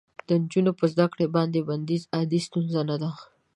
د 0.27 0.29
نجونو 0.41 0.71
په 0.79 0.85
زده 0.93 1.05
کړو 1.11 1.25
باندې 1.35 1.65
بندیز 1.69 2.03
عادي 2.15 2.39
ستونزه 2.47 2.81
نه 2.89 2.95
ده. 3.01 3.11